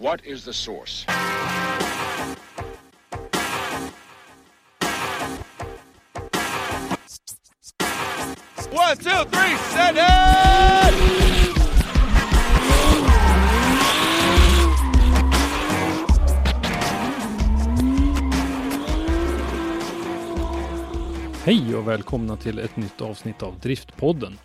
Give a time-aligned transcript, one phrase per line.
[0.00, 1.04] What is the source?
[8.70, 10.94] One, two, three, set it!
[21.44, 24.38] Hej och välkomna till ett nytt avsnitt av Driftpodden.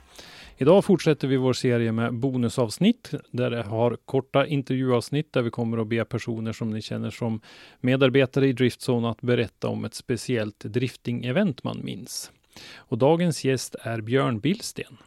[0.58, 5.78] Idag fortsätter vi vår serie med bonusavsnitt där det har korta intervjuavsnitt där vi kommer
[5.78, 7.42] att be personer som ni känner som
[7.80, 12.32] medarbetare i Driftzone att berätta om ett speciellt drifting-event man minns.
[12.76, 14.98] Och dagens gäst är Björn Billsten.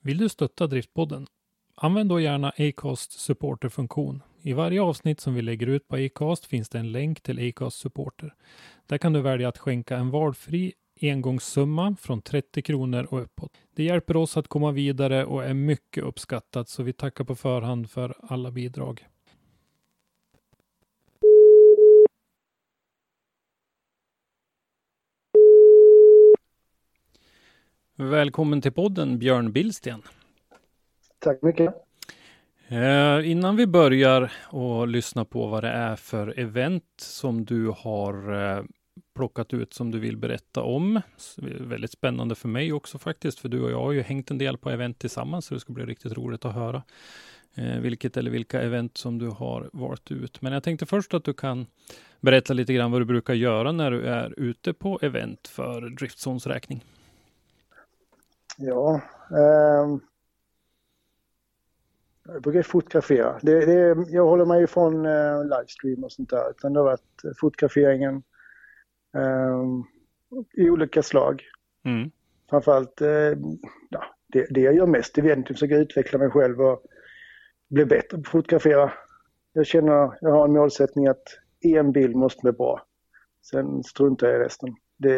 [0.00, 1.26] Vill du stötta Driftpodden?
[1.74, 4.22] Använd då gärna Acast supporterfunktion.
[4.42, 7.78] I varje avsnitt som vi lägger ut på Acast finns det en länk till Acast
[7.78, 8.34] supporter.
[8.86, 13.52] Där kan du välja att skänka en valfri engångssumma från 30 kronor och uppåt.
[13.74, 17.90] Det hjälper oss att komma vidare och är mycket uppskattat så vi tackar på förhand
[17.90, 19.06] för alla bidrag.
[27.94, 30.02] Välkommen till podden Björn Billsten.
[31.18, 31.85] Tack mycket.
[32.68, 38.32] Eh, innan vi börjar och lyssna på vad det är för event som du har
[38.34, 38.64] eh,
[39.14, 41.00] plockat ut som du vill berätta om.
[41.60, 44.58] Väldigt spännande för mig också faktiskt, för du och jag har ju hängt en del
[44.58, 46.82] på event tillsammans, så det ska bli riktigt roligt att höra
[47.54, 50.42] eh, vilket eller vilka event som du har valt ut.
[50.42, 51.66] Men jag tänkte först att du kan
[52.20, 56.46] berätta lite grann vad du brukar göra när du är ute på event för Driftsons
[56.46, 56.84] räkning.
[58.56, 59.00] Ja,
[59.30, 60.00] ehm,
[62.28, 63.38] jag brukar fotografera.
[63.42, 66.50] Det, det, jag håller mig ifrån eh, livestream och sånt där.
[66.50, 68.22] Utan det har varit eh, fotograferingen
[69.16, 69.84] ehm,
[70.52, 71.42] i olika slag.
[71.84, 72.10] Mm.
[72.50, 73.08] Framförallt eh,
[73.90, 76.82] ja, det, det jag gör mest är att försöka utveckla mig själv och
[77.68, 78.92] bli bättre på att fotografera.
[79.52, 82.82] Jag känner, jag har en målsättning att en bild måste bli bra.
[83.42, 84.76] Sen struntar jag i resten.
[84.96, 85.10] Det,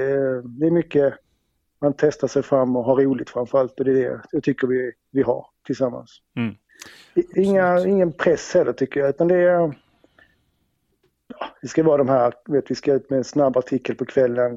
[0.43, 1.15] det är mycket
[1.81, 4.93] man testar sig fram och har roligt framförallt och det är det jag tycker vi,
[5.11, 6.23] vi har tillsammans.
[6.37, 6.55] Mm.
[7.37, 9.75] Inga, ingen press heller tycker jag utan det är
[11.39, 14.05] ja, det ska vara de här, vet, vi ska ut med en snabb artikel på
[14.05, 14.53] kvällen.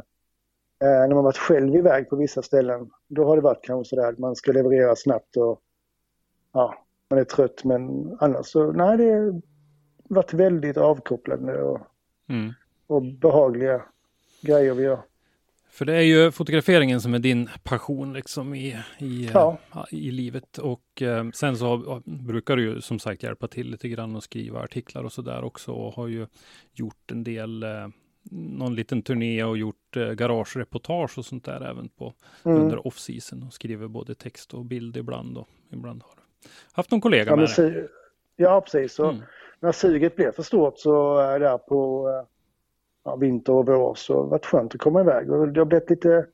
[0.83, 4.09] Eh, när man varit själv iväg på vissa ställen då har det varit kanske sådär
[4.09, 5.61] att man ska leverera snabbt och
[6.53, 6.75] ja,
[7.09, 9.41] man är trött men annars så nej det har
[10.03, 11.79] varit väldigt avkopplande och,
[12.29, 12.53] Mm.
[12.87, 13.81] och behagliga
[14.41, 14.99] grejer vi gör.
[15.71, 19.57] För det är ju fotograferingen som är din passion liksom i, i, Ja.
[19.75, 20.57] eh, i livet.
[20.57, 24.59] Och eh, sen så brukar du ju som sagt hjälpa till lite grann och skriva
[24.59, 25.71] artiklar och så där också.
[25.71, 26.27] Och har ju
[26.73, 27.87] gjort en del, eh,
[28.31, 32.13] någon liten turné och gjort eh, garagereportage och sånt där även på
[32.45, 32.61] Mm.
[32.61, 33.43] under off-season.
[33.47, 35.37] Och skriver både text och bild ibland.
[35.37, 37.87] Och ibland har du haft någon kollega Ja, med dig.
[38.35, 38.93] ja precis.
[38.93, 39.21] Så Mm.
[39.59, 42.07] När suget blev för stort så är där på
[43.03, 45.31] ja, vinter och vår så det varit skönt att komma iväg.
[45.31, 46.25] Och det har blivit lite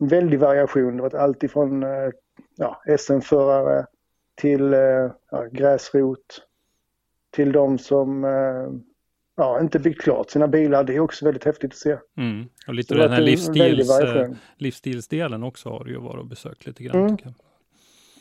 [0.00, 0.96] väldig variation.
[0.96, 2.10] Det har varit allt ifrån eh,
[2.56, 3.86] ja, SM-förare
[4.34, 6.42] till eh, ja, gräsrot
[7.30, 8.70] till de som eh,
[9.36, 10.84] ja, inte byggt klart sina bilar.
[10.84, 11.96] Det är också väldigt häftigt att se.
[12.16, 12.48] Mm.
[12.66, 14.00] Och lite den här livsstils,
[14.56, 17.08] livsstilsdelen också har du ju varit och besökt lite grann.
[17.08, 17.34] Mm.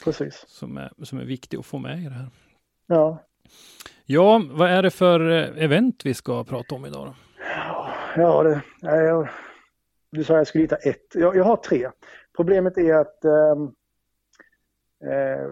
[0.04, 0.46] Precis.
[0.48, 2.30] som, är, som är viktig att få med i det här.
[2.88, 3.24] Ja.
[4.06, 7.16] Ja, vad är det för eh, event vi ska prata om idag då?
[8.16, 9.30] Ja, det, nej, jag,
[10.12, 11.08] du sa jag skulle hitta ett.
[11.14, 11.90] Jag, jag har tre.
[12.36, 13.72] Problemet är att ehm,
[15.12, 15.48] eh,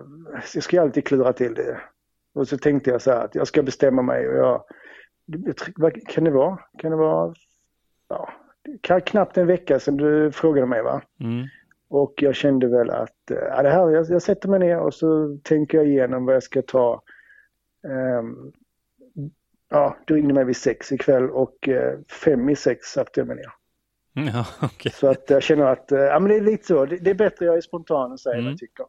[0.53, 1.81] jag ska alltid klura till det.
[2.33, 4.63] Och så tänkte jag så här att jag ska bestämma mig och jag,
[5.75, 6.59] vad kan det vara?
[6.77, 7.33] Kan det vara,
[8.07, 8.29] ja,
[8.81, 11.01] kan, knappt en vecka sedan du frågade mig va?
[11.19, 11.47] Mm.
[11.89, 14.93] Och jag kände väl att eh, ja, det här, jag, jag sätter mig ner och
[14.93, 17.01] så tänker jag igenom vad jag ska ta.
[17.83, 18.51] Ehm,
[19.69, 23.35] ja, du ringde mig vid sex ikväll och eh, fem i sex satte jag mig
[23.35, 23.51] ner.
[24.13, 24.91] Ja, okay.
[24.91, 27.15] Så att jag känner att, eh, ja men det är lite så, det, det är
[27.15, 28.45] bättre jag är spontan och säger mm.
[28.45, 28.85] vad jag tycker.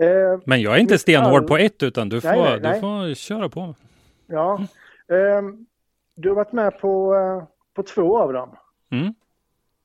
[0.00, 2.74] Eh, men jag är inte stenhård på ett utan du får, nej, nej, nej.
[2.74, 3.74] Du får köra på.
[4.26, 4.60] Ja,
[5.08, 5.42] eh,
[6.14, 8.56] du har varit med på, eh, på två av dem.
[8.90, 9.14] Mm.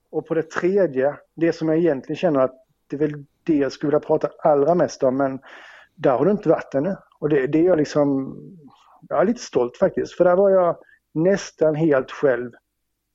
[0.09, 3.71] Och på det tredje, det som jag egentligen känner att det är väl det jag
[3.71, 5.39] skulle vilja prata allra mest om, men
[5.95, 6.95] där har du inte varit ännu.
[7.19, 8.37] Och det, det är jag liksom,
[9.09, 10.77] jag är lite stolt faktiskt, för där var jag
[11.13, 12.51] nästan helt själv.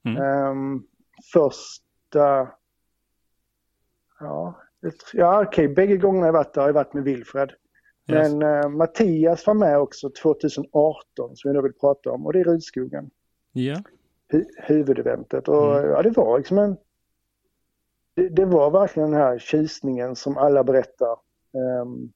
[0.04, 0.22] Mm.
[0.22, 0.86] Um,
[1.32, 2.48] första,
[4.20, 4.60] ja,
[5.12, 7.52] ja okej, okay, bägge gångerna jag varit där har jag varit med Wilfred.
[8.10, 8.32] Yes.
[8.32, 12.40] Men uh, Mattias var med också 2018 som jag då vill prata om och det
[12.40, 13.10] är Rydskogen.
[13.52, 13.76] Ja.
[14.32, 15.90] Hu huvudeventet och mm.
[15.90, 16.76] ja det var liksom en
[18.14, 21.16] det, det, var verkligen den här kisningen som alla berättar.
[21.82, 22.12] Um,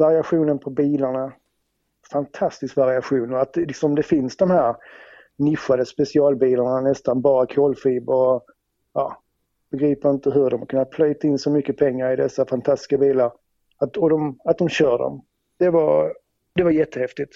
[0.00, 1.32] variationen på bilarna,
[2.12, 4.76] fantastisk variation och att det, liksom, det finns de här
[5.38, 8.12] nischade specialbilarna, nästan bara kolfiber.
[8.12, 8.44] Och,
[8.94, 9.22] ja,
[9.70, 13.32] begriper inte hur de har kunnat plöjt in så mycket pengar i dessa fantastiska bilar.
[13.78, 15.24] Att, och de, att de kör dem.
[15.58, 16.14] Det var,
[16.54, 17.32] det var jättehäftigt.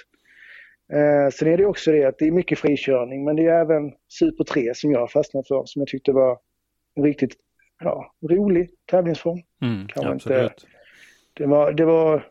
[0.92, 3.92] Eh, sen är det också det att det är mycket frikörning men det är även
[4.08, 6.38] Super 3 som jag har fastnat för som jag tyckte var
[6.94, 7.32] en riktigt
[7.80, 9.38] ja, rolig tävlingsform.
[9.62, 10.42] Mm, absolut.
[10.42, 10.66] Inte,
[11.34, 12.26] det, var, det var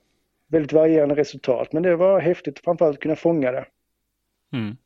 [0.53, 3.65] väldigt varierande resultat men det var häftigt framförallt att kunna fånga det.
[4.53, 4.77] Mm.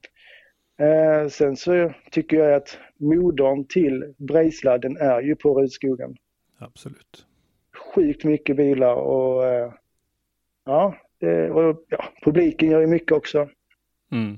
[0.79, 6.15] Eh, sen så tycker jag att modern till Brejsladden är ju på Rudskogen.
[6.57, 7.25] Absolut.
[7.95, 9.73] Sjukt mycket bilar och eh,
[10.65, 13.49] ja, det, och, ja, publiken gör ju mycket också.
[14.11, 14.37] Mm.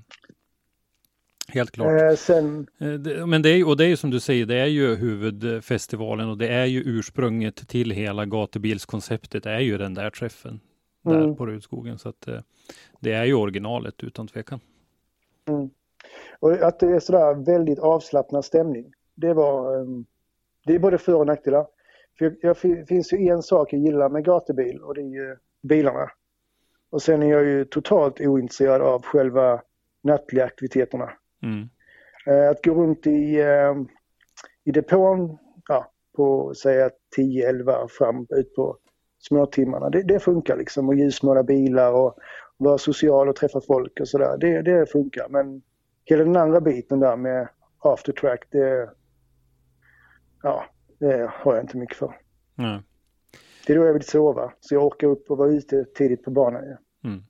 [1.47, 2.01] Helt klart.
[2.01, 2.67] Eh, sen...
[2.79, 6.29] Eh, men det är, och det är ju som du säger, det är ju huvudfestivalen
[6.29, 10.59] och det är ju ursprunget till hela gatubilskonceptet är ju den där träffen
[11.01, 11.35] där mm.
[11.35, 11.97] på Rudskogen.
[11.97, 12.39] Så att eh,
[12.99, 14.59] det är ju originalet utan tvekan.
[15.47, 15.69] Mm.
[16.39, 18.93] Och att det är sådär väldigt avslappnad stämning.
[19.15, 20.05] Det var, ehm,
[20.65, 21.67] det är både för och nackdelar.
[22.17, 25.37] För jag, jag, finns ju en sak jag gillar med gatubil och det är ju
[25.61, 26.11] bilarna.
[26.89, 29.61] Och sen är jag ju totalt ointresserad av själva
[30.03, 31.09] nattliga aktiviteterna.
[31.43, 31.69] Mm.
[32.27, 33.87] Eh, att gå runt i, ehm,
[34.63, 35.37] i depån
[35.67, 38.77] ja, på säga 10-11 fram ut på
[39.19, 39.89] småtimmarna.
[39.89, 42.17] Det, det funkar liksom och ljusmåla bilar och
[42.57, 44.37] vara social och träffa folk och sådär.
[44.37, 45.61] Det, det funkar men
[46.05, 47.49] hela den andra biten där med
[47.79, 48.89] aftertrack, det,
[50.43, 50.65] ja,
[50.99, 52.17] det har jag inte mycket för.
[52.55, 52.79] Nej.
[53.67, 56.31] Det är då jag vill sova, så jag orkar upp och vara ute tidigt på
[56.31, 56.63] banan.
[56.63, 57.09] Ja.
[57.09, 57.23] Mm.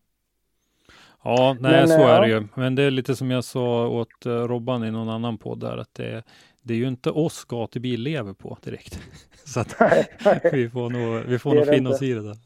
[1.23, 2.21] Ja, nej, Men, så är ja.
[2.21, 2.47] det ju.
[2.55, 5.77] Men det är lite som jag sa åt uh, Robban i någon annan podd där,
[5.77, 6.23] att det,
[6.69, 8.99] det är ju inte oss gatubil lever på direkt.
[9.45, 9.75] så att
[10.53, 12.37] vi får nog, vi får nog finna oss i det där.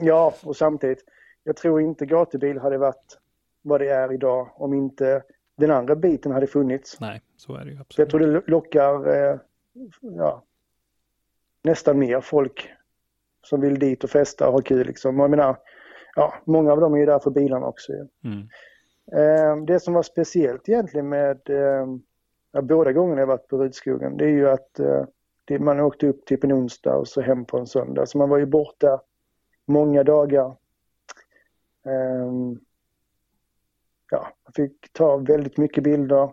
[0.00, 1.04] Ja, och samtidigt,
[1.44, 3.18] jag tror inte gatubil hade varit
[3.62, 5.22] vad det är idag om inte
[5.56, 7.00] den andra biten hade funnits.
[7.00, 7.98] Nej, så är det ju absolut.
[7.98, 9.38] Jag tror det lockar eh,
[10.00, 10.44] ja,
[11.62, 12.68] nästan mer folk
[13.42, 15.18] som vill dit och festa och ha kul liksom.
[15.18, 15.56] Jag menar,
[16.14, 17.92] ja, många av dem är ju där för bilarna också.
[18.24, 18.48] Mm.
[19.12, 21.86] Eh, det som var speciellt egentligen med eh,
[22.52, 25.04] ja, båda gångerna jag varit på Rydskogen, det är ju att eh,
[25.44, 28.06] det, man åkte upp typ en onsdag och så hem på en söndag.
[28.06, 29.00] Så man var ju borta
[29.66, 30.56] många dagar.
[31.84, 32.60] Um,
[34.10, 36.32] ja, jag fick ta väldigt mycket bilder.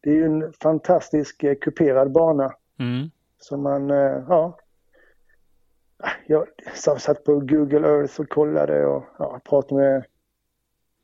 [0.00, 2.54] Det är ju en fantastisk eh, kuperad bana.
[2.78, 3.10] Mm.
[3.38, 4.58] Som man, eh, ja.
[6.26, 10.04] Jag satt på Google Earth och kollade och ja, pratade med,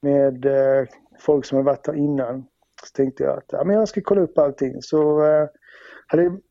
[0.01, 0.89] med eh,
[1.19, 2.47] folk som har varit där innan.
[2.85, 4.83] Så tänkte jag att ja, men jag ska kolla upp allting.
[4.83, 5.49] Så eh,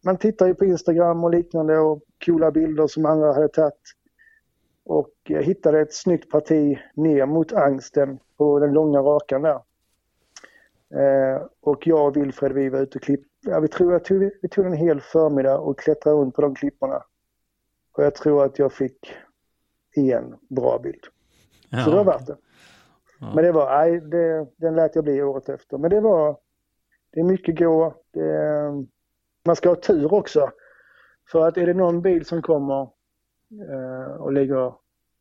[0.06, 3.74] man tittar ju på Instagram och liknande och coola bilder som andra hade tagit.
[4.84, 9.62] Och jag hittade ett snyggt parti ner mot angsten på den långa rakan där.
[10.96, 13.22] Eh, och jag och Wilfred vi var ute och klipp...
[13.42, 16.56] Ja, vi, tror, jag tog, vi tog en hel förmiddag och klättrade runt på de
[16.56, 17.04] klipporna.
[17.92, 19.14] Och jag tror att jag fick
[19.96, 21.04] en bra bild.
[21.70, 21.84] Ja.
[21.84, 22.38] Så det var värt det.
[23.20, 23.34] Ja.
[23.36, 25.78] Men det var, nej, det, den lät jag bli året efter.
[25.78, 26.38] Men det var,
[27.12, 27.96] det är mycket gå.
[28.12, 28.86] Det,
[29.46, 30.52] man ska ha tur också.
[31.32, 32.82] För att är det någon bil som kommer
[33.70, 34.74] eh, och lägger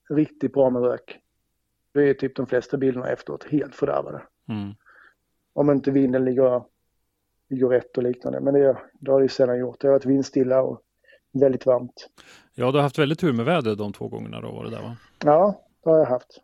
[0.09, 1.21] riktigt bra med rök,
[1.93, 4.23] då är typ de flesta bilarna efteråt helt fördärvade.
[4.49, 4.75] Mm.
[5.53, 6.63] Om inte vinden ligger,
[7.49, 8.41] ligger rätt och liknande.
[8.41, 9.81] Men det, det har det sällan gjort.
[9.81, 10.83] Det har varit vindstilla och
[11.33, 12.09] väldigt varmt.
[12.55, 14.83] Ja, du har haft väldigt tur med vädret de två gångerna då var det där
[14.83, 14.97] va?
[15.25, 16.41] Ja, det har jag haft.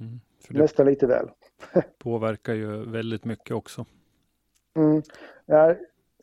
[0.00, 1.30] Mm, Nästan lite väl.
[1.98, 3.86] påverkar ju väldigt mycket också.
[4.76, 5.02] Mm.
[5.46, 5.74] Ja,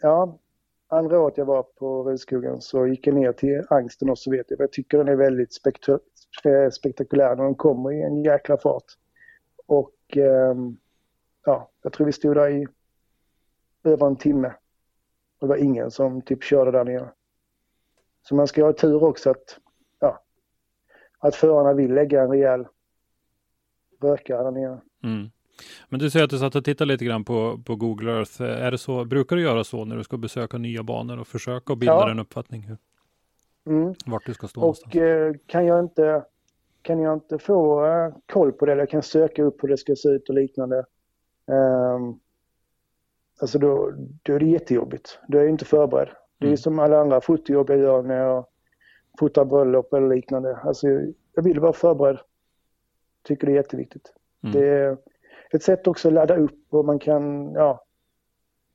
[0.01, 0.39] ja,
[0.87, 4.51] andra året jag var på Rudskogen så gick jag ner till Angsten och så vet
[4.51, 4.59] jag.
[4.59, 5.53] Jag tycker den är väldigt
[6.73, 8.83] spektakulär när de kommer i en jäkla fart.
[9.65, 10.77] Och ehm,
[11.45, 12.67] ja, jag tror vi stod där i
[13.83, 14.53] över en timme.
[15.39, 17.09] Det var ingen som typ körde där nere.
[18.21, 19.59] Så man ska ha tur också att,
[19.99, 20.23] ja,
[21.19, 22.67] att förarna vill lägga en rejäl
[24.01, 24.79] rökare där nere.
[25.03, 25.29] Mm.
[25.89, 28.41] Men du säger att du satt och tittade lite grann på, på Google Earth.
[28.41, 31.75] Är det så, brukar du göra så när du ska besöka nya banor och försöka
[31.75, 32.11] bilda Ja.
[32.11, 32.77] en uppfattning hur,
[33.67, 33.93] Mm.
[34.05, 36.25] vart du ska stå Och eh, kan jag inte
[36.81, 39.77] kan jag inte få eh, koll på det eller jag kan söka upp hur det
[39.77, 40.85] ska se ut och liknande.
[41.47, 42.19] Um,
[43.41, 43.91] alltså då,
[44.23, 45.19] då är det jättejobbigt.
[45.27, 46.09] Då är jag inte förberedd.
[46.37, 46.57] Det är Mm.
[46.57, 48.45] som alla andra fotojobb jag gör när jag
[49.19, 50.55] fotar bröllop eller liknande.
[50.57, 50.87] Alltså
[51.35, 52.19] jag vill vara förberedd.
[53.25, 54.13] Tycker det är jätteviktigt.
[54.43, 54.53] Mm.
[54.53, 54.97] Det är
[55.51, 57.85] ett sätt också att ladda upp och man kan, ja,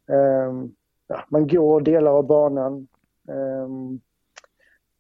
[0.09, 0.73] ehm,
[1.09, 2.89] ja man går delar av banan.
[3.29, 4.01] Um,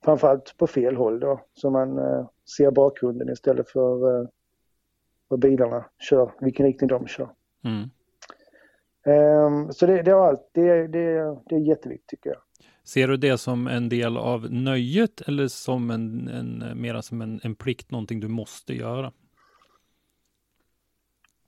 [0.05, 4.29] framförallt på fel håll då, så man eh, ser bakgrunden istället för eh,
[5.29, 7.31] vad bilarna kör, vilken riktning de kör.
[7.65, 7.91] Mm.
[9.07, 12.39] Ehm, så det, det, har allt, det, det, det är jätteviktigt tycker jag.
[12.85, 17.41] Ser du det som en del av nöjet eller som en, en mera som en,
[17.43, 19.13] en plikt, någonting du måste göra?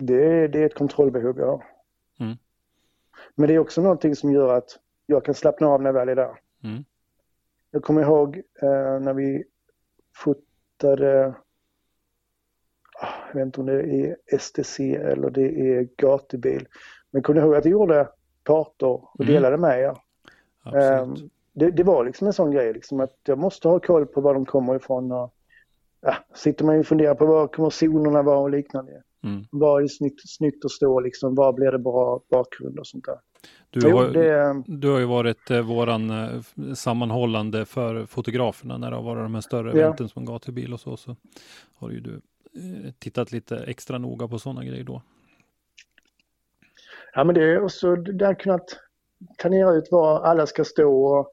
[0.06, 1.64] Det, är- det är ett kontrollbehov jag har.
[2.20, 2.36] Mm.
[3.34, 6.08] Men det är också någonting som gör att jag kan slappna av när jag väl
[6.08, 6.38] är där.
[6.64, 6.84] Mm.
[7.70, 9.44] Jag kommer ihåg eh, när vi
[10.16, 11.34] fotade,
[13.00, 16.68] ah, jag vet inte om det är STC eller det är gatubil.
[17.10, 18.08] Men kommer ihåg att jag gjorde
[18.42, 19.32] kartor och Mm.
[19.34, 19.96] delade med er.
[20.76, 21.14] Ehm,
[21.52, 24.34] det, det var liksom en sån grej, liksom att jag måste ha koll på var
[24.34, 25.12] de kommer ifrån.
[25.12, 25.34] Och,
[26.00, 29.02] ja, sitter man ju och funderar på var kommer zonerna vara och liknande.
[29.24, 29.44] Mm.
[29.50, 33.04] Var är det snyggt, snyggt att stå liksom, var blir det bra bakgrund och sånt
[33.04, 33.18] där.
[33.70, 36.40] Du, Jo, har, det, du har ju varit eh, våran eh,
[36.74, 39.84] sammanhållande för fotograferna när det har varit de här större Ja.
[39.84, 40.96] eventen som gatubil och så.
[40.96, 41.16] Så
[41.74, 42.14] har ju du
[42.54, 45.02] eh, tittat lite extra noga på sådana grejer då.
[47.14, 48.76] ja, men det är också där kunnat
[49.38, 51.04] planera ut var alla ska stå.
[51.04, 51.32] Och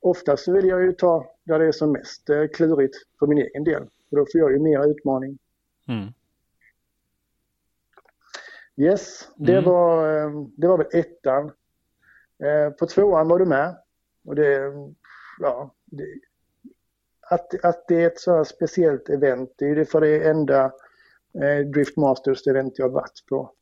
[0.00, 3.38] oftast så vill jag ju ta där det är som mest eh, klurigt för min
[3.38, 3.82] egen del.
[4.10, 5.38] För då får jag ju mer utmaning.
[5.88, 6.12] Mm.
[8.80, 9.64] Yes, det, Mm.
[9.64, 11.52] var, eh, det var väl ettan.
[12.42, 13.76] Eh, På tvåan var du med.
[14.24, 14.72] Och det,
[15.38, 16.04] ja, det,
[17.30, 20.64] att, att det är ett så här speciellt event, det är det för det enda
[21.42, 23.52] eh, Drift Masters event jag varit på.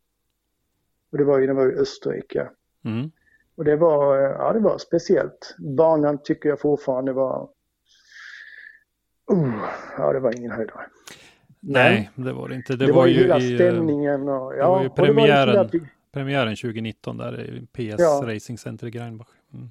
[1.13, 2.51] Och det var ju, det var i Österrike.
[2.85, 3.11] Mm.
[3.57, 5.55] Och det var, ja det var speciellt.
[5.59, 7.51] Banan tycker jag fortfarande var,
[9.33, 9.65] uh,
[9.99, 10.87] ja det var ingen höjdare.
[11.61, 12.77] Nej, det var det inte.
[12.77, 15.15] Det, Det, var, ju ju hela i stämningen och, ja, var ju det var liksom
[15.17, 15.55] premiären.
[15.55, 18.23] det att vi- premiären 2019 där i PS Ja.
[18.25, 19.29] Racing Center i Greinbach.
[19.55, 19.69] Mm.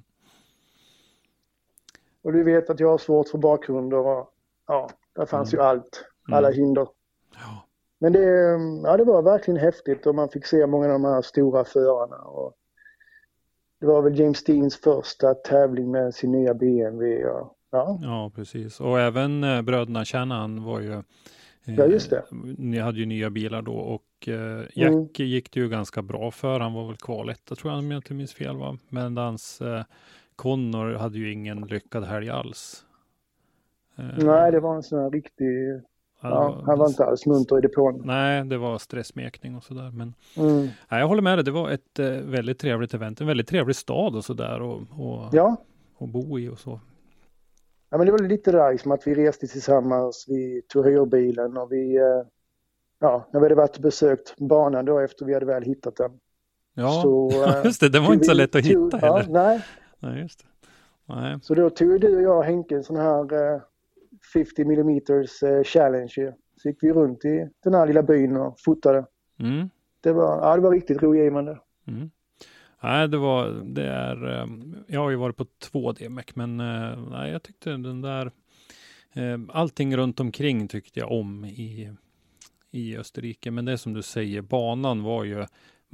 [2.22, 4.30] Och du vet att jag har svårt för bakgrunder och
[4.66, 6.88] ja, där fanns ju allt, alla hinder.
[7.34, 7.64] Ja.
[7.98, 8.24] Men det,
[8.84, 12.16] ja, det var verkligen häftigt och man fick se många av de här stora förarna.
[12.16, 12.54] Och
[13.80, 17.24] det var väl James Deans första tävling med sin nya BMW.
[17.30, 18.80] Och, ja, ja, precis.
[18.80, 21.02] Och även eh, bröderna Shanahan var ju
[21.76, 22.24] Ja, just det.
[22.58, 25.08] Ni hade ju nya bilar då och eh, Jack Mm.
[25.14, 26.60] gick det ju ganska bra för.
[26.60, 28.56] Han var väl kvaletta tror jag om jag inte minns fel.
[28.56, 28.78] Va?
[28.88, 29.82] Medans eh,
[30.36, 32.84] Connor hade ju ingen lyckad helg alls.
[33.96, 35.46] Eh, nej, det var en sån här riktig,
[36.22, 38.02] ja, ja, han var inte alls munter i depån.
[38.04, 39.90] Nej, det var stressmekning och sådär.
[39.90, 40.60] Men Mm.
[40.88, 41.44] nej, jag håller med dig.
[41.44, 43.20] Det var ett eh, väldigt trevligt event.
[43.20, 45.56] En väldigt trevlig stad och sådär och, och, Ja,
[45.96, 46.80] och bo i och så.
[47.90, 51.72] Ja, men det var lite där liksom att vi reste tillsammans, vi tog hyrbilen och
[51.72, 52.22] vi, eh,
[53.00, 56.10] ja, när vi hade varit och besökt banan då efter vi hade väl hittat den.
[56.74, 57.88] Ja, Så, eh, just det.
[57.88, 59.32] Det var inte så lätt att tog- hitta ja, heller.
[59.32, 59.64] Nej,
[59.98, 60.44] Nej, just det.
[61.14, 61.38] Nej.
[61.42, 63.60] så då tog du och jag och Henke en sån här eh,
[64.32, 66.12] 50 mm eh, challenge.
[66.16, 66.32] ju.
[66.56, 69.04] Så gick vi runt i den här lilla byn och fotade.
[69.40, 69.70] Mm.
[70.00, 71.58] Det var, ja, det var riktigt rogivande.
[71.86, 72.10] Mm.
[72.82, 74.46] Nej, det var, det är, eh,
[74.86, 78.32] jag har ju varit på två DMEC, men eh, nej, jag tyckte den där,
[79.12, 81.92] eh, allting runt omkring tyckte jag om i,
[82.70, 83.50] i Österrike.
[83.50, 85.46] Men det är som du säger, banan var ju,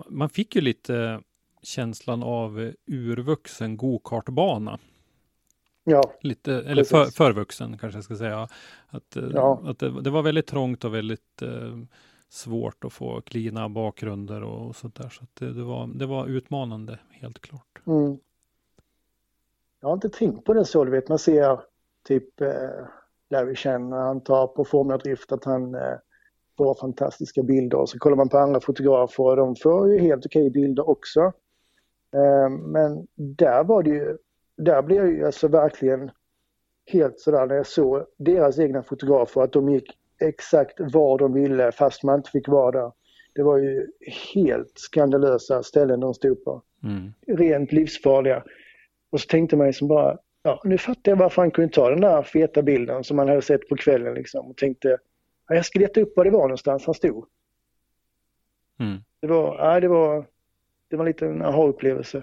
[0.09, 1.21] man fick ju lite
[1.63, 4.79] känslan av eh, urvuxen gokartbana.
[5.85, 8.49] Ja, Lite, eller för, förvuxen kanske jag ska säga.
[8.89, 9.63] Att, eh, Ja.
[9.65, 11.43] att det, det var väldigt trångt och väldigt
[12.35, 15.09] svårt att få klina bakgrunder och sånt där.
[15.09, 17.83] Så att det, det, var, det var utmanande, helt klart.
[17.87, 18.19] Mm.
[19.81, 21.61] Jag har inte tänkt på det så, du vet man ser
[22.07, 22.49] typ eh,
[23.31, 25.97] Larry Chen när han tar på Formula Drift att han eh,
[26.57, 30.27] får fantastiska bilder och så kollar man på andra fotografer och de får ju helt
[30.27, 31.21] okej bilder också.
[32.15, 34.19] Eh, men där var det ju,
[34.57, 36.11] där blev jag ju alltså verkligen
[36.87, 41.73] helt sådär när jag såg deras egna fotografer att de gick exakt var de ville
[41.73, 42.93] fast man inte fick vara där.
[43.35, 43.87] Det var ju
[44.35, 46.63] helt skandalösa ställen de stod på.
[46.83, 47.13] Mm.
[47.27, 48.45] Rent livsfarliga.
[49.11, 51.91] Och så tänkte man ju som bara, ja nu fattar jag varför han kunde ta
[51.91, 54.99] den där feta bilden som man hade sett på kvällen liksom och tänkte,
[55.49, 57.27] ja, jag ska leta upp var det var någonstans han stod.
[58.81, 58.99] Mm.
[59.21, 60.27] Det var, ja, det var,
[60.89, 62.23] det var lite en aha-upplevelse.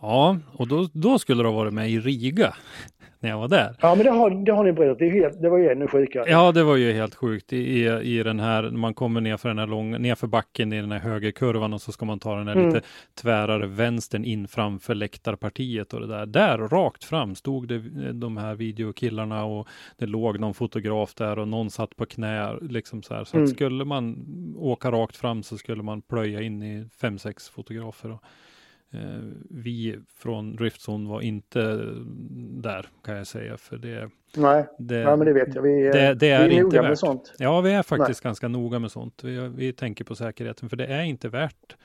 [0.00, 2.54] Ja, och då, då skulle du ha varit med i Riga
[3.20, 3.76] när jag var där.
[3.80, 4.98] Ja, men det har, det har ni berättat.
[4.98, 6.24] Det, helt, det var ju ännu sjukare.
[6.30, 9.48] Ja, det var ju helt sjukt i, i den här, när man kommer ner för
[9.48, 12.48] den här långa, nerför backen i den här högerkurvan och så ska man ta den
[12.48, 12.66] här Mm.
[12.66, 12.86] lite
[13.22, 16.26] tvärare vänstern in framför läktarpartiet och det där.
[16.26, 21.38] Där rakt fram stod det eh, de här videokillarna och det låg någon fotograf där
[21.38, 23.24] och någon satt på knä liksom så här.
[23.24, 23.48] Så Mm.
[23.48, 24.16] skulle man
[24.58, 28.10] åka rakt fram så skulle man plöja in i fem, sex fotografer.
[28.12, 28.22] Och,
[29.50, 31.60] vi från Driftzone var inte
[32.62, 35.62] där kan jag säga för det Nej, det, ja, men det vet jag.
[35.62, 36.88] Vi, det, det är vi är inte värt.
[36.88, 37.34] med sånt.
[37.38, 39.24] Ja, vi är faktiskt ganska noga med sånt.
[39.24, 41.76] Vi, vi tänker på säkerheten, för det är inte värt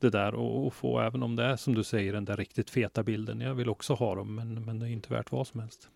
[0.00, 3.02] det där och få, även om det är som du säger, den där riktigt feta
[3.02, 3.40] bilden.
[3.40, 5.88] Jag vill också ha dem, men, men det är inte värt vad som helst.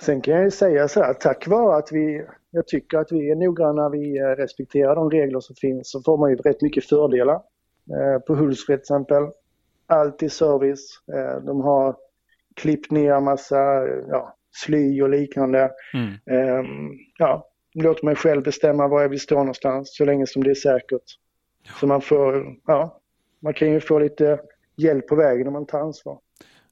[0.00, 3.30] Sen kan jag ju säga så här, tack vare att vi, jag tycker att vi
[3.30, 6.84] är noggranna, vi eh, respekterar de regler som finns, så får man ju rätt mycket
[6.84, 7.34] fördelar.
[7.34, 9.22] Eh, På Hultsfred till exempel,
[9.86, 10.88] alltid service.
[11.14, 11.96] Eh, De har
[12.56, 15.70] klippt ner massa eh, ja, sly och liknande.
[15.94, 16.14] Mm.
[16.40, 20.50] Ehm, Ja, låter mig själv bestämma var jag vill stå någonstans så länge som det
[20.50, 21.02] är säkert.
[21.80, 23.00] Så man får, ja,
[23.40, 24.40] man kan ju få lite
[24.76, 26.18] hjälp på vägen om man tar ansvar.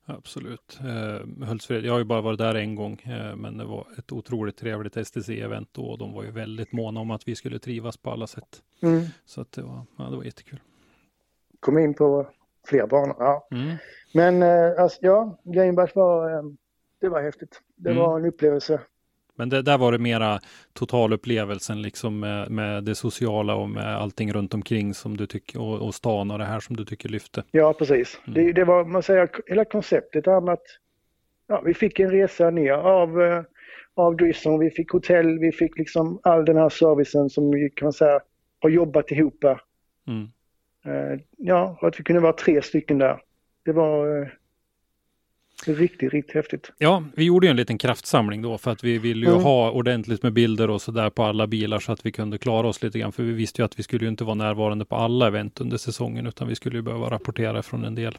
[0.04, 0.78] Absolut.
[0.81, 4.12] Eh, Hultsfred, jag har ju bara varit där en gång, eh, men det var ett
[4.12, 5.83] otroligt trevligt STC-event då.
[5.85, 8.62] och De var ju väldigt måna om att vi skulle trivas på alla sätt.
[8.83, 9.02] Mm.
[9.25, 10.61] Så att det, var, ja, det var jättekul.
[11.61, 12.26] Kom in på
[12.69, 13.16] fler banor.
[13.19, 13.49] Ja.
[13.52, 13.76] Mm.
[14.14, 16.42] Men eh, alltså, ja, Greenbach var, eh,
[17.00, 17.61] det var häftigt.
[17.76, 18.02] Det Mm.
[18.02, 18.81] var en upplevelse.
[19.35, 20.40] Men det, där var det mera
[20.73, 25.87] totalupplevelsen liksom med, med det sociala och med allting runt omkring som du tycker och,
[25.87, 27.45] och stan och det här som du tycker lyfte.
[27.50, 28.21] Ja, precis.
[28.26, 28.35] Mm.
[28.35, 30.62] Det, det var, man säger, hela konceptet är att
[31.47, 33.43] ja, vi fick en resa ner av, eh,
[33.95, 37.93] av Drisson, vi fick hotell, vi fick liksom all den här servicen som vi kan
[37.93, 38.21] säga
[38.60, 39.45] har jobbat ihop.
[40.08, 40.28] Mm.
[40.84, 43.21] Eh, ja, och att vi kunde vara tre stycken där.
[43.64, 44.28] Det var eh,
[45.66, 46.73] riktigt, riktigt häftigt.
[46.78, 49.42] Ja, vi gjorde ju en liten kraftsamling då för att vi ville ju Mm.
[49.45, 52.68] ha ordentligt med bilder och så där på alla bilar så att vi kunde klara
[52.68, 53.12] oss lite grann.
[53.12, 55.76] För vi visste ju att vi skulle ju inte vara närvarande på alla event under
[55.76, 58.18] säsongen utan vi skulle ju behöva rapportera från en del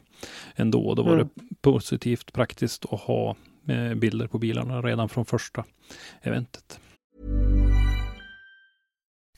[0.56, 0.80] ändå.
[0.86, 1.28] Och då var Mm.
[1.34, 3.36] det positivt praktiskt att ha
[3.68, 5.64] eh, bilder på bilarna redan från första
[6.22, 6.80] eventet.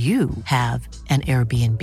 [0.00, 1.82] you have an Airbnb.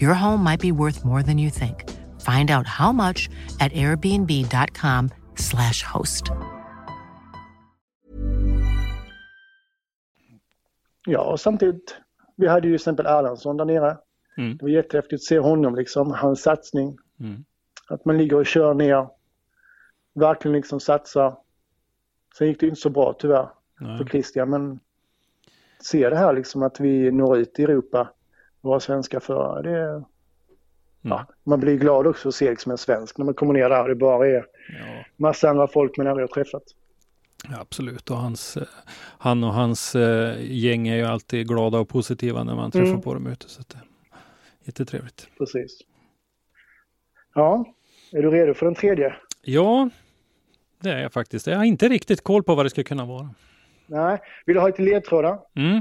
[0.00, 1.84] Your home might be worth more than you think.
[2.22, 3.28] Find out how much
[3.60, 6.32] at airbnb.com/slash host.
[11.06, 11.96] Ja, och samtidigt,
[12.36, 13.96] vi hade ju till exempel Erlandsson där nere.
[14.38, 14.56] Mm.
[14.56, 16.98] Det var jättehäftigt att se honom liksom, hans satsning.
[17.20, 17.44] Mm.
[17.88, 19.08] Att man ligger och kör ner,
[20.14, 21.36] verkligen liksom satsar.
[22.38, 23.48] Sen gick det inte så bra tyvärr
[23.80, 23.98] Nej.
[23.98, 24.80] för Christian, men
[25.80, 28.10] se det här liksom att vi når ut i Europa,
[28.60, 29.62] våra svenska förare.
[29.62, 30.04] Det,
[31.02, 33.82] ja, man blir glad också att se liksom en svensk när man kommer ner där
[33.82, 34.32] och det bara är
[34.68, 35.04] Ja.
[35.16, 36.62] massa andra folk man aldrig har träffat.
[37.50, 38.10] Ja, absolut.
[38.10, 38.62] Och hans, eh,
[39.18, 43.00] han och hans eh, gäng är ju alltid glada och positiva när man träffar Mm.
[43.02, 43.48] på dem ute.
[43.48, 43.82] Så det är
[44.64, 45.28] jättetrevligt.
[45.38, 45.78] Precis.
[47.34, 47.64] Ja,
[48.12, 49.14] är du redo för den tredje?
[49.42, 49.90] Ja,
[50.80, 51.46] det är jag faktiskt.
[51.46, 53.30] Jag har inte riktigt koll på vad det ska kunna vara.
[53.86, 55.38] Nej, vill du ha lite ledtrådar?
[55.54, 55.76] Mm.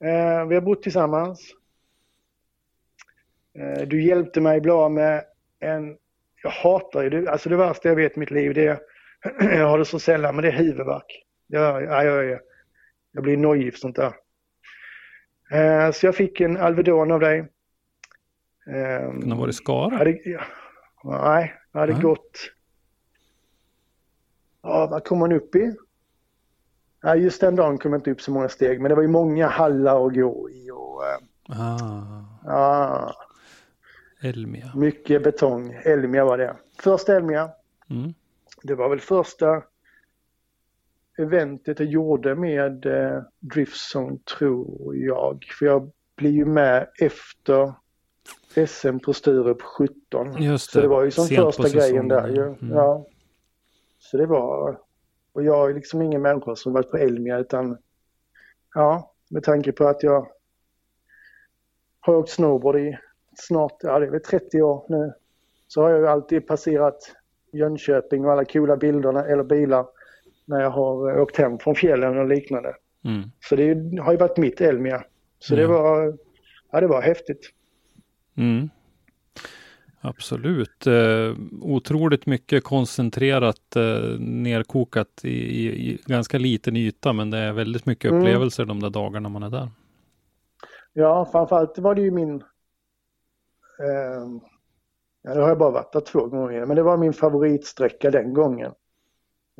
[0.00, 1.52] Eh, vi har bott tillsammans.
[3.58, 5.24] Eh, du hjälpte mig bra med
[5.60, 5.96] en...
[6.42, 7.30] Jag hatar ju det.
[7.30, 8.78] Alltså det värsta jag vet i mitt liv det är...
[9.58, 11.24] Jag har det så sällan, men det är huvudvärk.
[11.46, 12.40] Jag, ja, jag, är,
[13.12, 14.12] jag blir nojig för sånt där.
[15.50, 17.38] Eh, så jag fick en Alvedon av dig.
[18.66, 19.96] Eh, Kan det ha varit Skara?
[19.96, 20.40] Hade, ja,
[21.04, 22.02] nej, jag hade Nej.
[22.02, 22.52] gått...
[24.62, 25.76] Ja, vad kom man upp i?
[27.02, 29.08] Ja, just den dagen kom jag inte upp så många steg, men det var ju
[29.08, 30.70] många hallar att gå i.
[30.70, 32.24] Och, eh, ah.
[32.44, 33.12] Ja.
[34.22, 34.72] Elmia.
[34.74, 35.80] Mycket betong.
[35.84, 36.56] Elmia var det.
[36.78, 37.50] Första Elmia.
[37.90, 38.14] Mm.
[38.62, 39.62] Det var väl första
[41.18, 45.44] eventet jag gjorde med eh, Driftzone tror jag.
[45.58, 47.72] För jag blir ju med efter
[48.66, 50.42] SM på Sturup 17.
[50.42, 50.72] Just det.
[50.72, 52.42] Så det var ju som Sent första grejen där ju.
[52.42, 52.70] Mm.
[52.70, 53.06] Ja.
[53.98, 54.80] Så det var,
[55.36, 57.78] och jag är liksom ingen människa som varit på Elmia utan
[58.74, 60.28] ja, med tanke på att jag
[62.00, 62.98] har åkt snowboard i
[63.34, 65.12] snart, ja det är väl 30 år nu.
[65.68, 67.12] Så har jag ju alltid passerat
[67.52, 69.86] Jönköping och alla coola bilderna eller bilar
[70.44, 72.74] när jag har åkt hem från fjällen och liknande.
[73.04, 73.30] Mm.
[73.40, 75.04] Så det har ju varit mitt Elmia.
[75.38, 75.62] Så mm.
[75.62, 76.18] det var,
[76.70, 77.50] ja det var häftigt.
[78.36, 78.70] Mm.
[80.08, 80.86] Absolut.
[80.86, 87.52] Eh, otroligt mycket koncentrerat, eh, nerkokat i, i, i, ganska liten yta, men det är
[87.52, 88.20] väldigt mycket mm.
[88.20, 88.76] upplevelser mm.
[88.80, 89.68] de där dagarna man är där.
[90.92, 92.34] Ja, framförallt var det ju min...
[93.80, 94.40] Eh,
[95.22, 98.34] ja, det har jag bara varit där två gånger, men det var min favoritsträcka den
[98.34, 98.72] gången.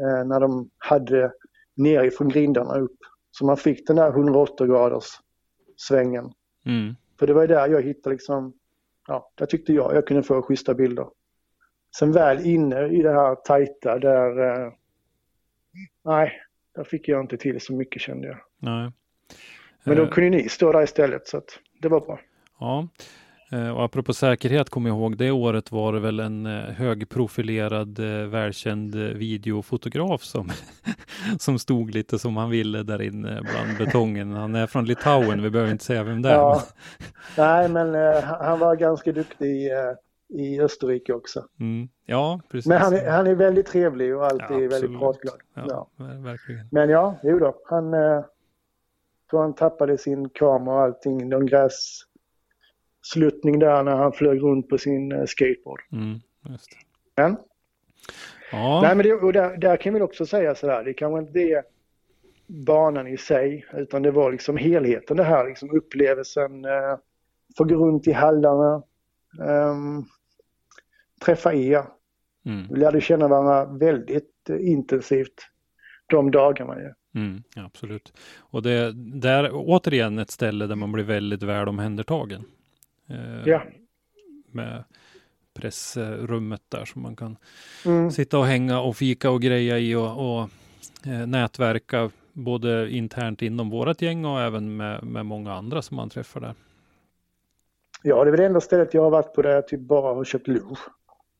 [0.00, 1.32] Eh, när de hade
[1.74, 2.98] nerifrån grindarna upp.
[3.30, 5.08] Så man fick den där 180 graders
[5.76, 6.32] svängen.
[6.66, 6.94] Mm.
[7.18, 8.52] För det var ju där jag hittade liksom
[9.06, 11.06] ja, där tyckte jag jag kunde få schyssta bilder.
[11.98, 14.72] Sen väl inne i det här tajta där, eh,
[16.04, 16.32] nej,
[16.74, 18.38] där fick jag inte till så mycket kände jag.
[18.58, 18.92] Nej.
[19.84, 20.08] Men då eh.
[20.08, 22.20] kunde ni stå där istället så att det var bra.
[22.60, 22.88] Ja,
[23.50, 27.98] Eh, och apropå säkerhet, kommer jag ihåg, det året var det väl en eh, högprofilerad,
[28.28, 30.50] välkänd videofotograf som,
[31.38, 34.32] som stod lite som han ville där inne bland betongen.
[34.32, 36.34] Han är från Litauen, vi behöver inte säga vem det är.
[36.34, 36.62] Ja.
[37.36, 41.44] Nej, men uh, han var ganska duktig uh, i Österrike också.
[41.60, 41.88] Mm.
[42.06, 42.68] Ja, precis.
[42.68, 45.40] Men han är, han är väldigt trevlig och alltid ja, väldigt pratglad.
[45.54, 45.88] Ja, ja.
[46.18, 46.68] Verkligen.
[46.70, 48.24] Men ja, jo då, han uh,
[49.30, 52.02] tror han tappade sin kamera och allting, någon gräs
[53.12, 55.80] sluttning där när han flög runt på sin eh, skateboard.
[55.92, 56.20] Mm,
[57.16, 57.36] Men,
[58.52, 58.80] ja.
[58.82, 61.62] nej, men det, och där, där kan vi också säga sådär, det kanske inte är
[62.46, 66.96] banan i sig, utan det var liksom helheten det här, liksom upplevelsen, eh,
[67.56, 68.82] få gå runt i hallarna,
[69.40, 69.76] eh,
[71.24, 71.84] träffa er.
[72.44, 72.66] Mm.
[72.70, 75.48] Vi lärde känna varandra väldigt eh, intensivt
[76.06, 76.80] de dagarna.
[76.80, 77.20] Ja.
[77.20, 78.12] Mm, absolut.
[78.38, 78.72] Och det
[79.24, 82.44] är återigen ett ställe där man blir väldigt väl omhändertagen.
[83.08, 83.62] Eh, ja.
[84.50, 84.84] Med
[85.56, 87.36] pressrummet där som man kan
[87.84, 88.10] mm.
[88.10, 90.48] sitta och hänga och fika och greja i och, och
[91.06, 96.10] eh, nätverka både internt inom vårat gäng och även med, med många andra som man
[96.10, 96.54] träffar där.
[98.02, 100.14] Ja, det är väl det enda stället jag har varit på där jag typ bara
[100.14, 100.78] har köpt lunch.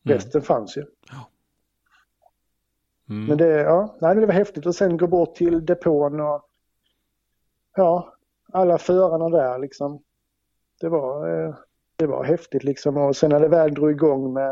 [0.05, 0.17] Mm.
[0.17, 0.85] Resten fanns ju.
[1.11, 1.29] Ja.
[3.09, 3.25] Mm.
[3.25, 6.41] Men det, ja, nej, det var häftigt och sen gå bort till depån och
[7.75, 8.13] ja,
[8.51, 10.03] alla förarna där liksom
[10.79, 11.55] det var, eh,
[11.97, 12.97] det var häftigt liksom.
[12.97, 14.51] Och sen när det väl drog igång med,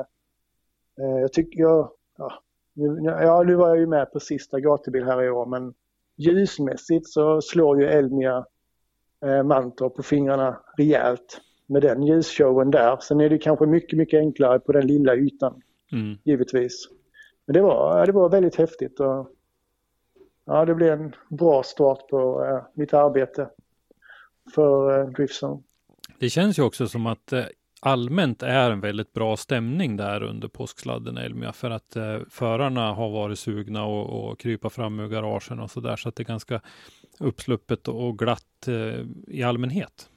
[1.02, 5.04] eh, jag tycker jag, ja, nu, ja, nu var jag ju med på sista gatubil
[5.04, 5.74] här i år men
[6.16, 8.46] ljusmässigt så slår ju Elmia
[9.26, 12.98] eh, Mantorp på fingrarna rejält med den ljusshowen där.
[12.98, 16.18] Sen är det kanske mycket, mycket enklare på den lilla ytan, mm.
[16.24, 16.90] givetvis.
[17.46, 19.30] Men det var, det var väldigt häftigt och
[20.46, 23.50] ja, det blev en bra start på äh, mitt arbete
[24.56, 25.62] för äh, Driftzone.
[26.20, 27.46] Det känns ju också som att eh,
[27.82, 33.10] allmänt är en väldigt bra stämning där under påsksladden Elmia för att eh, förarna har
[33.10, 36.26] varit sugna och, och krypa fram ur garagen och så där så att det är
[36.26, 36.62] ganska
[37.20, 40.10] uppsluppet och glatt eh, i allmänhet.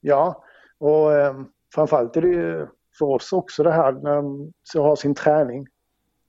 [0.00, 0.44] Ja,
[0.78, 1.42] och eh,
[1.74, 2.66] framförallt är det ju
[2.98, 5.66] för oss också det här när de har sin träning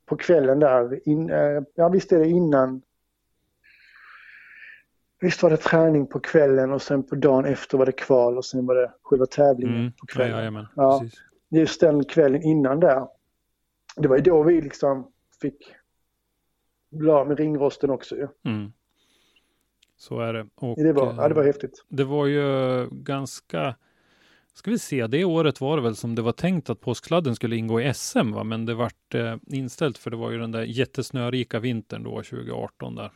[0.06, 1.08] på kvällen där.
[1.10, 2.82] In, eh, ja visst är det innan
[5.24, 8.46] Visst var det träning på kvällen och sen på dagen efter var det kval och
[8.46, 9.92] sen var det själva tävlingen mm.
[9.92, 10.54] på kvällen.
[10.54, 11.04] Ja, ja,
[11.60, 13.08] just den kvällen innan där.
[13.96, 15.58] Det var ju då vi liksom fick
[16.90, 18.28] bli med ringrosten också ju.
[18.46, 18.74] Mm.
[19.98, 20.48] Så är det.
[20.56, 21.86] Och, det, var, ja, det var häftigt.
[21.88, 23.76] Det var ju ganska,
[24.54, 27.56] ska vi se, det året var det väl som det var tänkt att påsksladden skulle
[27.56, 28.44] ingå i SM, va?
[28.44, 32.96] men det vart eh, inställt för det var ju den där jättesnörika vintern då 2018
[32.96, 33.12] där.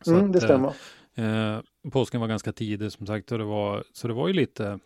[0.00, 0.72] Så mm, att, det eh, stämmer.
[1.14, 4.78] Eh, påsken var ganska tidig som sagt och det var, så det var ju lite,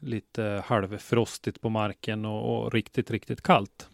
[0.00, 3.88] lite halvfrostigt på marken och, och riktigt, riktigt kallt.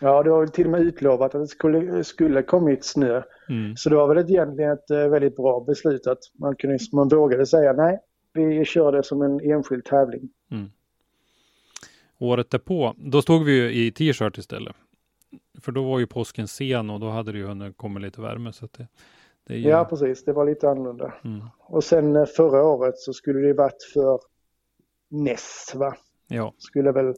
[0.00, 3.22] Ja, det var till och med utlovat att det skulle, skulle kommit snö.
[3.48, 3.76] Mm.
[3.76, 7.46] Så det var väl egentligen ett eh, väldigt bra beslut att man, kunde, man vågade
[7.46, 7.98] säga nej,
[8.32, 10.28] vi kör det som en enskild tävling.
[12.18, 14.76] Året därpå, då stod vi ju i t-shirt istället.
[15.60, 18.52] För då var ju påsken sen och då hade det ju hunnit komma lite värme.
[18.52, 18.86] Så att det,
[19.54, 20.24] ju, Ja, precis.
[20.24, 21.14] Det var lite annorlunda.
[21.24, 21.40] Mm.
[21.58, 24.20] Och sen eh, förra året så skulle det varit för
[25.08, 25.96] Ness, va?
[26.28, 27.14] ja, Skulle väl,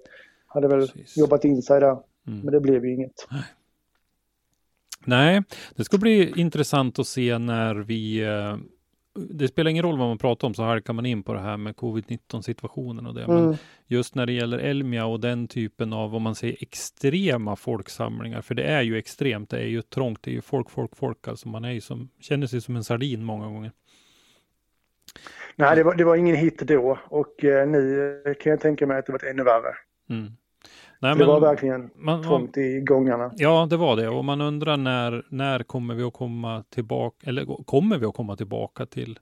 [0.47, 1.17] hade väl Precis.
[1.17, 1.91] jobbat in sig där.
[2.27, 2.41] Mm.
[2.41, 3.27] Men det blev ju inget.
[5.05, 5.43] Nej,
[5.77, 8.27] det ska bli intressant att se när vi...
[9.31, 11.57] Det spelar ingen roll vad man pratar om så halkar man in på det här
[11.57, 13.27] med covid-19 situationen och det.
[13.27, 13.57] Men Mm.
[13.87, 18.55] just när det gäller Elmia och den typen av, om man säger extrema folksamlingar, för
[18.55, 21.49] det är ju extremt, det är ju trångt, det är ju folk, folk, folk, alltså
[21.49, 23.73] man är ju som, känner sig som en sardin många gånger.
[25.57, 28.99] Nej, det var, det var ingen hit då och eh, nu kan jag tänka mig
[28.99, 29.75] att det varit ännu värre.
[30.11, 30.33] Mm.
[31.01, 33.33] Nej, det var verkligen man, trångt i gångarna.
[33.37, 34.09] Ja, det var det.
[34.09, 38.37] Och man undrar när, när kommer vi att komma tillbaka, eller kommer vi att komma
[38.37, 39.19] tillbaka till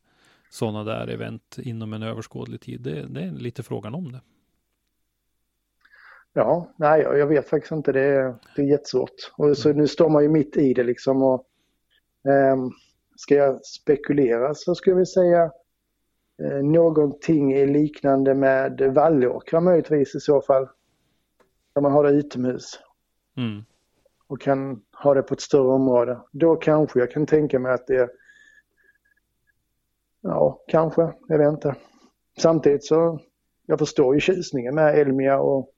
[0.51, 2.81] sådana där event inom en överskådlig tid?
[2.81, 4.21] Det, det är lite frågan om det.
[6.33, 7.93] Ja, nej, jag jag vet faktiskt inte.
[7.93, 9.33] Det är, det är jättesvårt.
[9.37, 11.23] Och så nu står man ju mitt i det liksom.
[11.23, 11.45] Och,
[12.29, 12.71] ehm,
[13.17, 15.51] ska jag spekulera så skulle vi säga
[16.43, 20.69] eh, någonting liknande med Vallåkra möjligtvis i så fall.
[21.77, 22.81] Där man har det utomhus
[23.37, 23.65] Mm.
[24.27, 26.21] och kan ha det på ett större område.
[26.33, 28.11] Då kanske jag kan tänka mig att det
[30.21, 31.13] Ja, kanske.
[31.29, 31.75] Jag vet inte.
[32.39, 33.21] Samtidigt så
[33.67, 35.71] jag förstår ju tjusningen med Elmia och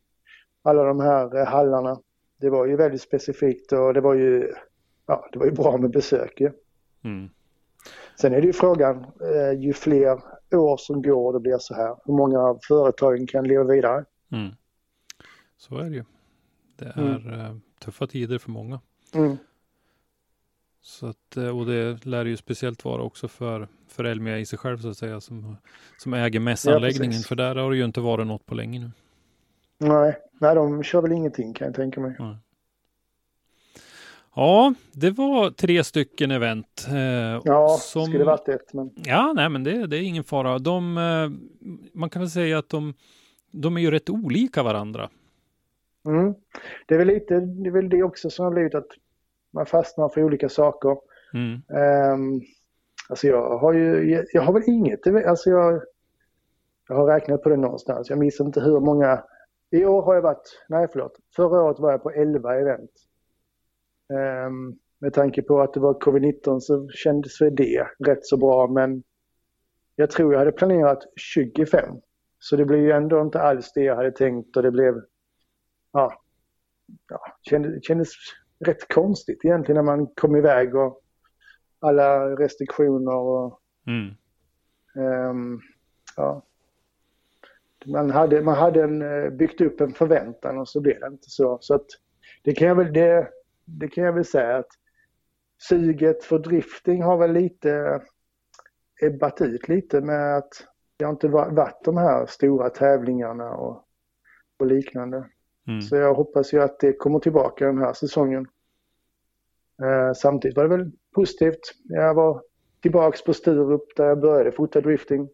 [0.63, 2.01] alla de här eh, hallarna.
[2.41, 4.53] Det var ju väldigt specifikt och det var ju,
[5.07, 6.51] ja, det var ju bra med besök ju.
[7.05, 7.29] Mm.
[8.21, 10.21] Sen är det ju frågan, eh, ju fler
[10.53, 14.05] år som går och det blir så här, hur många av företagen kan leva vidare?
[14.33, 14.49] Mm.
[15.59, 16.05] Så är det ju.
[16.77, 17.61] Det är Mm.
[17.79, 18.81] tuffa tider för många.
[19.15, 19.37] Mm.
[20.81, 24.59] Så att, eh, och det lär ju speciellt vara också för, för Elmia i sig
[24.59, 25.57] själv så att säga, som,
[25.97, 27.11] som äger mässanläggningen.
[27.11, 27.27] precis.
[27.27, 28.91] för där har det ju inte varit något på länge nu.
[29.79, 32.17] Nej, nej, de kör väl ingenting kan jag tänka mig.
[34.35, 36.87] Ja, det var tre stycken event.
[36.89, 36.97] Eh,
[37.45, 40.59] Ja, som, skulle varit ett, men Ja, nej, men det, det är ingen fara.
[40.59, 41.31] De, eh,
[41.93, 42.95] man kan väl säga att de,
[43.51, 45.11] de är ju rätt olika varandra.
[46.09, 46.35] Mm.
[46.87, 48.89] det är väl lite, det är väl det också som har blivit att
[49.51, 50.97] man fastnar för olika saker.
[51.35, 51.63] Mm.
[52.13, 52.41] Um,
[53.09, 55.83] alltså jag har ju, jag, jag har väl inget, alltså jag,
[56.89, 58.11] jag har räknat på det någonstans.
[58.11, 59.25] Jag minns inte hur många,
[59.71, 62.91] i år har jag varit, nej förlåt, förra året var jag på 11 event.
[64.13, 68.67] Ehm, med tanke på att det var covid-19 så kändes väl det rätt så bra
[68.67, 69.03] men
[69.97, 71.85] jag tror jag hade planerat 25.
[72.39, 74.95] Så det blev ju ändå inte alls det jag hade tänkt och det blev,
[75.99, 76.13] ja,
[77.09, 78.09] ja kändes, kändes
[78.65, 81.01] rätt konstigt egentligen när man kom iväg och
[81.81, 84.15] alla restriktioner och Mm.
[84.97, 85.61] ehm,
[86.17, 86.43] ja.
[87.87, 91.31] Man hade, man hade en, eh, byggt upp en förväntan och så blev det inte
[91.31, 91.59] så.
[91.61, 91.87] Så att
[92.43, 93.29] det kan jag väl, det,
[93.65, 94.69] det kan jag väl säga att
[95.69, 98.03] suget för drifting har väl lite
[99.03, 100.53] ebbat ut lite med att
[100.97, 103.85] det har inte va- varit de här stora tävlingarna och,
[104.59, 105.29] och liknande.
[105.69, 105.83] Mm.
[105.83, 108.47] Så jag hoppas ju att det kommer tillbaka den här säsongen.
[109.83, 111.61] Eh, samtidigt var det väl positivt.
[111.85, 112.43] Jag var
[112.83, 115.29] tillbaks på Sturup där jag började fota drifting.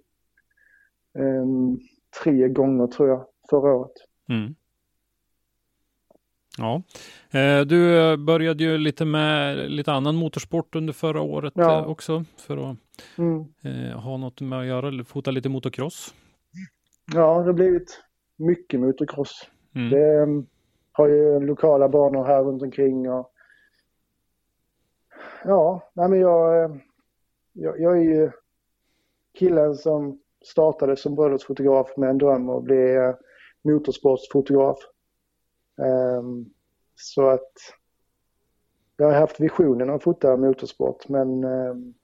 [1.18, 1.78] Ehm,
[2.22, 3.92] tre gånger tror jag förra året.
[4.28, 4.54] Mm.
[6.58, 6.82] Ja,
[7.38, 11.78] eh, du eh, började ju lite med lite annan motorsport under förra året Ja.
[11.78, 12.76] eh, också för att
[13.18, 13.44] Mm.
[13.62, 16.14] eh, ha något med att göra, fota lite motocross.
[17.14, 18.00] Ja, det har blivit
[18.36, 19.48] mycket motocross.
[19.74, 19.90] Mm.
[19.90, 20.46] Det ehm,
[20.92, 23.32] har ju lokala banor här runt omkring och
[25.44, 26.76] ja, nej men jag, eh,
[27.52, 28.30] jag, jag är ju
[29.38, 33.14] killen som startade som bröllopsfotograf med en dröm att bli eh,
[33.62, 34.78] motorsportsfotograf.
[35.82, 36.44] Ehm,
[36.94, 37.52] så att
[38.96, 41.94] jag har haft visionen att fota motorsport men ehm,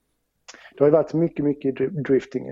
[0.75, 2.47] det har ju varit mycket, mycket dri- drifting.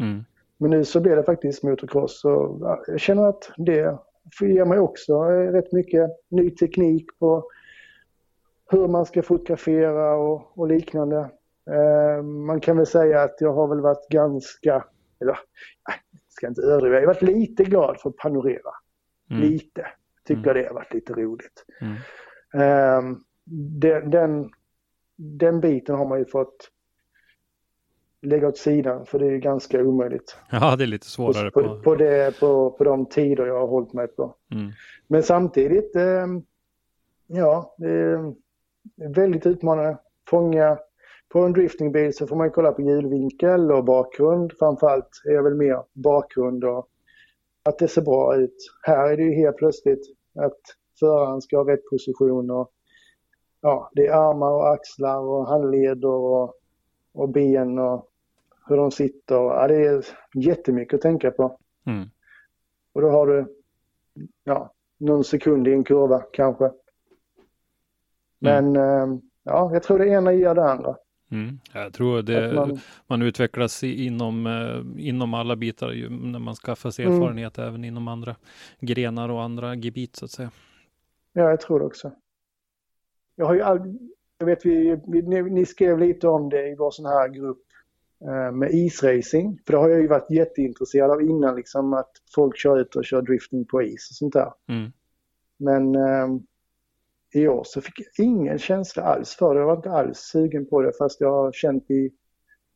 [0.00, 0.24] Mm.
[0.56, 3.98] Men nu så blir det faktiskt motocross så ja, jag känner att det
[4.40, 7.50] ger mig också rätt mycket ny teknik på
[8.70, 11.30] hur man ska fotografera och, och liknande.
[11.70, 14.84] Eh, man kan väl säga att jag har väl varit ganska,
[15.20, 15.38] eller
[15.86, 18.70] jag ska inte överdriva, jag har varit lite glad för att panorera.
[19.30, 19.42] Mm.
[19.42, 19.86] Lite.
[20.24, 21.64] Tycker jag det har varit lite roligt.
[21.80, 21.94] Mm.
[22.54, 23.16] Eh,
[23.80, 24.50] den, den,
[25.16, 26.70] den biten har man ju fått
[28.24, 30.36] lägga åt sidan för det är ganska omöjligt.
[30.50, 31.80] Ja, det är lite svårare på, på.
[31.82, 34.34] på, det, på, på de tider jag har hållit mig på.
[34.52, 34.72] Mm.
[35.06, 36.26] Men samtidigt, eh,
[37.26, 38.34] Ja, det är
[39.14, 39.98] väldigt utmanande.
[40.30, 40.78] Fånga
[41.28, 44.52] på en driftingbil så får man kolla på hjulvinkel och bakgrund.
[44.58, 46.88] Framförallt är jag väl mer bakgrund och
[47.62, 48.56] att det ser bra ut.
[48.82, 50.00] Här är det ju helt plötsligt
[50.34, 50.60] att
[51.00, 52.70] föraren ska ha rätt position och
[53.60, 56.54] ja, det är armar och axlar och handleder och,
[57.12, 58.08] och ben och
[58.66, 59.34] hur de sitter.
[59.34, 61.58] Ja, det är jättemycket att tänka på.
[61.86, 62.08] Mm.
[62.92, 63.46] Och då har du
[64.44, 66.70] ja, någon sekund i en kurva kanske.
[68.38, 69.20] Men mm.
[69.42, 70.96] ja, jag tror det ena ger det andra.
[71.30, 71.58] Mm.
[71.72, 76.90] Jag tror det, man, man, utvecklas inom, eh, inom alla bitar ju, när man skaffar
[76.90, 77.16] sig mm.
[77.16, 77.68] erfarenhet mm.
[77.68, 78.36] även inom andra
[78.80, 80.50] grenar och andra gebit så att säga.
[81.32, 82.12] Ja, jag tror det också.
[83.36, 83.98] Jag har ju all,
[84.38, 87.63] jag vet vi, vi ni, ni, skrev lite om det i vår sån här grupp
[88.52, 89.60] med isracing.
[89.66, 93.04] För det har jag ju varit jätteintresserad av innan liksom att folk kör ut och
[93.04, 94.52] kör drifting på is och sånt där.
[94.68, 94.92] Mm.
[95.56, 96.28] Men eh,
[97.34, 99.60] i år så fick jag ingen känsla alls för det.
[99.60, 102.10] Jag var inte alls sugen på det fast jag har känt i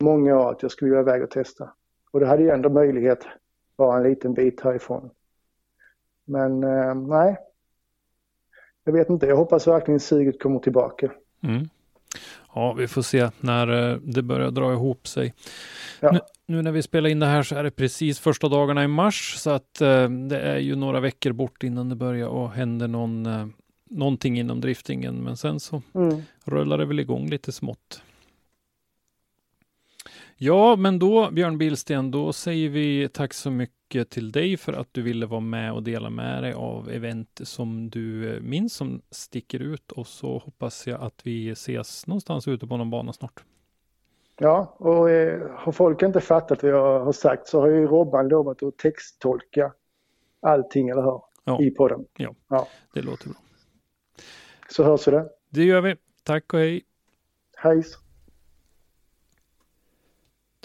[0.01, 1.73] många år att jag skulle vilja iväg och testa.
[2.11, 3.27] Och det hade ju ändå möjlighet
[3.77, 5.11] bara en liten bit härifrån.
[6.25, 7.37] Men eh, nej,
[8.85, 9.27] jag vet inte.
[9.27, 11.13] Jag hoppas verkligen suget kommer tillbaka.
[11.43, 11.69] Mm.
[12.59, 15.35] Ja, vi får se när eh, det börjar dra ihop sig.
[16.01, 16.11] Ja.
[16.13, 18.89] Nu, nu, när vi spelar in det här så är det precis första dagarna i
[18.89, 22.89] mars så att eh, det är ju några veckor bort innan det börjar och händer
[22.89, 23.47] någon eh,
[23.91, 26.23] någonting inom driftingen, men sen så mm.
[26.45, 28.03] rullar det väl igång lite smått.
[30.41, 34.89] Ja, men då Björn Billsten, då säger vi tack så mycket till dig för att
[34.93, 39.01] du ville vara med och dela med dig av event som du eh, minns som
[39.11, 43.45] sticker ut och så hoppas jag att vi ses någonstans ute på någon bana snart.
[44.39, 48.29] Ja, och eh, har folk inte fattat vad jag har sagt så har ju Robban
[48.29, 49.73] lovat att texttolka
[50.41, 51.21] allting, eller hur?
[51.45, 51.63] Ja.
[51.63, 52.05] I podden.
[52.17, 53.39] Ja, ja, det låter bra.
[54.69, 55.29] Så hörs vi det.
[55.51, 55.97] Det gör vi.
[56.23, 56.85] Tack och hej.
[57.57, 57.85] Hej.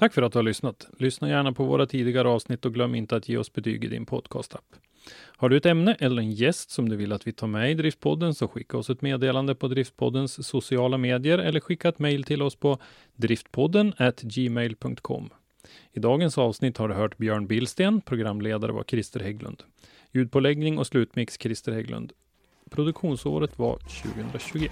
[0.04, 0.88] Tack för att du har lyssnat.
[0.98, 4.06] Lyssna gärna på våra tidigare avsnitt och glöm inte att ge oss betyg i din
[4.06, 4.76] podcastapp.
[5.12, 7.74] Har du ett ämne eller en gäst som du vill att vi tar med i
[7.74, 12.42] Driftpodden så skicka oss ett meddelande på Driftpoddens sociala medier eller skicka ett mejl till
[12.42, 12.78] oss på
[13.16, 15.30] driftpodden gmail.com.
[15.92, 19.64] I dagens avsnitt har du hört Björn Billsten, programledare var Christer Hägglund.
[20.12, 22.14] Ljudpåläggning och slutmix Christer Hägglund.
[22.70, 24.72] Produktionsåret var 2021.